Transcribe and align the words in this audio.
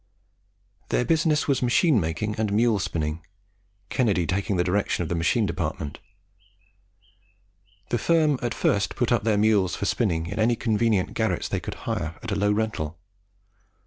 Their 0.89 1.05
business 1.05 1.47
was 1.47 1.61
machine 1.61 1.99
making 1.99 2.39
and 2.39 2.51
mule 2.51 2.79
spinning, 2.79 3.23
Kennedy 3.89 4.25
taking 4.25 4.55
the 4.55 4.63
direction 4.63 5.03
of 5.03 5.09
the 5.09 5.13
machine 5.15 5.45
department. 5.45 5.99
The 7.89 7.99
firm 7.99 8.39
at 8.41 8.55
first 8.55 8.95
put 8.95 9.11
up 9.11 9.23
their 9.25 9.37
mules 9.37 9.75
for 9.75 9.85
spinning 9.85 10.25
in 10.25 10.39
any 10.39 10.55
convenient 10.55 11.13
garrets 11.13 11.47
they 11.47 11.59
could 11.59 11.75
hire 11.85 12.15
at 12.23 12.31
a 12.31 12.35
low 12.35 12.51
rental. 12.51 12.97